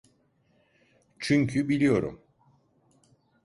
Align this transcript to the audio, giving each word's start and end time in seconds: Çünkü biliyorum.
Çünkü 1.19 1.69
biliyorum. 1.69 2.21